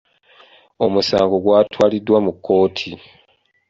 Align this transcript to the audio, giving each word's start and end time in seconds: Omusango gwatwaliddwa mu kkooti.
Omusango 0.85 1.35
gwatwaliddwa 1.43 2.17
mu 2.25 2.31
kkooti. 2.35 2.91